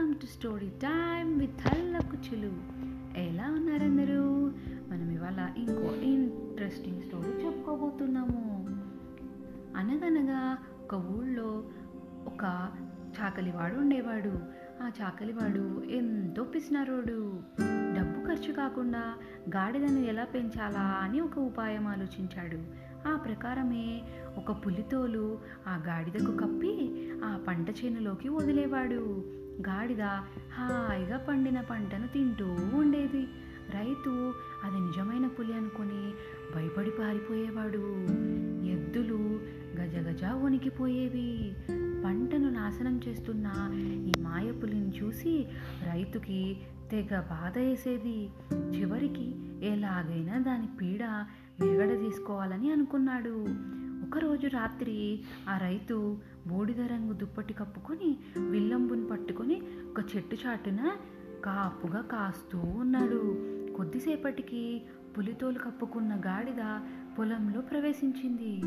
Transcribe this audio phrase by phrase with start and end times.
[0.00, 2.52] To story time with హల్లకుచులు
[3.18, 4.22] ఎలా ఉన్నారందరూ?
[4.90, 8.66] మనం ఇవాళ ఇంకో ఇంట్రెస్టింగ్ స్టోరీ చెప్పుకోబోతున్నాము.
[9.76, 11.64] అనగనగా ఒక ఊళ్ళో
[12.26, 12.70] ఒక
[13.20, 14.38] చాకలివాడు ఉండేవాడు.
[14.82, 17.40] ఆ చాకలివాడు ఎంతో పిసినారోడు.
[17.98, 19.14] డబ్బు ఖర్చు కాకుండా
[19.56, 22.58] గాడిదను ఎలా పెంచాలా అని ఒక ఉపాయం ఆలోచించాడు.
[23.08, 24.02] ఆ ప్రకారమే
[24.36, 29.24] ఒక పులితోలు ఆ గాడిదకు కప్పి ఆ పంట చేనులోకి వదిలేవాడు.
[29.60, 30.02] గాడిద
[30.54, 32.46] హాయిగా పండిన పంటను తింటూ
[32.78, 33.28] ఉండేది.
[33.70, 36.12] రైతు అది నిజమైన పులి అనుకొని
[36.54, 38.06] భయపడి పారిపోయేవాడు.
[38.66, 39.40] ఎద్దులు
[39.80, 41.54] గజగజ వణికిపోయేవి.
[42.04, 43.70] పంటను నాశనం చేస్తున్న
[44.08, 45.46] ఈ మాయ పులిని చూసి
[45.92, 46.56] రైతుకి
[46.90, 48.30] తెగ బాధ వేసేది.
[48.52, 51.02] చివరికి ఎలాగైనా దాని పీడ
[51.60, 53.46] విరగడ తీసుకోవాలని అనుకున్నాడు.
[54.08, 56.16] ఒకరోజు రాత్రి ఆ రైతు
[56.46, 58.16] బూడిద రంగు దుప్పటి కప్పుకొని
[58.50, 58.83] విల్లంబుని
[60.16, 60.92] చెట్టు చాటున
[61.44, 63.20] కాపుగా కాస్తూ ఉన్నాడు.
[63.76, 64.82] కొద్దిసేపటికి
[65.18, 66.80] పులితోలు కప్పుకున్న గాడిద
[67.18, 68.62] పొలంలో ప్రవేశించింది.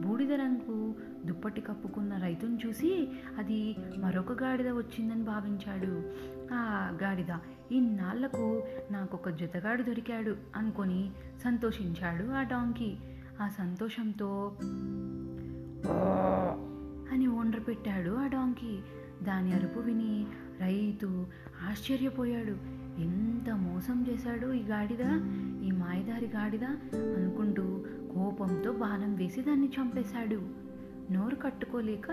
[0.00, 6.02] బూడిద రంగు దుప్పటి కప్పుకున్న రైతును చూసి అది మరొక గాడిద వచ్చిందని భావించాడు.
[6.52, 7.32] ఆ గాడిద
[7.72, 11.10] ఇన్నాళ్ళకు నాకొక జతగాడు దొరికాడు అనుకొని
[11.44, 12.96] సంతోషించాడు ఆ డాంకీ.
[13.40, 14.56] ఆ సంతోషంతో
[17.12, 18.78] అని ఓండ్ర పెట్టాడు ఆ డాంకీ.
[19.22, 20.26] దాని అరుపు విని
[20.60, 21.26] రైతు
[21.70, 22.76] ఆశ్చర్యపోయాడు.
[23.00, 25.00] ఎంత మోసం చేశాడు ఈ గాడిద?
[25.62, 26.64] ఈ మాయదారి గాడిద?
[26.94, 30.42] అనుకుంటూ కోపంతో బాణం వేసి దాన్ని చంపేశాడు.
[31.12, 32.10] నోరు కట్టుకోలేక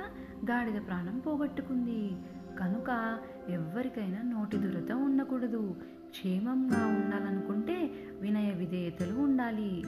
[0.52, 2.12] గాడిద ప్రాణం పోగొట్టుకుంది.
[2.60, 5.76] కనుక ఎవ్వరికైనా నోటి దురత ఉండకూడదు.
[6.10, 9.84] క్షేమంగా ఉండాలనుకుంటే వినయ విధేయతలు ఉండాలి.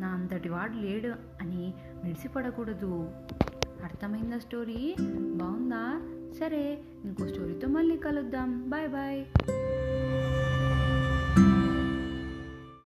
[0.00, 1.08] నా అంతటి వాడు లేడు
[1.40, 3.10] అని మిడిసిపడకూడదు
[3.84, 4.96] అర్థమైందా స్టోరీ?
[5.36, 6.02] బాగుందా?
[6.38, 8.70] సరే ఇంకో స్టోరీతో మళ్ళీ కలుద్దాం.
[8.70, 9.24] Bye bye.